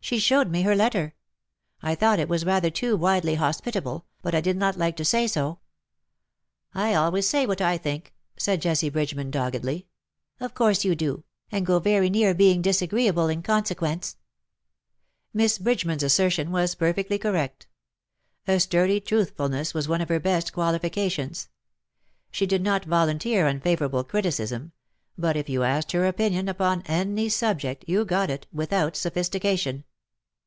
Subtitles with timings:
[0.00, 1.16] She showed me her letter.
[1.82, 5.26] I thought it was rather too widely hospitable^ but I did not like to say
[5.26, 5.58] so.^^"
[6.86, 9.88] I always say what I think/^ said Jessie Bridge man, doggedly.
[10.40, 14.14] ^' Of course you do, and go very near being dis agreeable in consequence.^^
[15.34, 17.66] Miss Bridgeman^s assertion was perfectly correct.
[18.46, 21.48] A sturdy truthfulness was one of her best qualifica tions.
[22.30, 24.70] She did not volunteer unfavourable criticism;
[25.18, 29.82] but if you asked her opinion upon any subject you got it, without sophistication.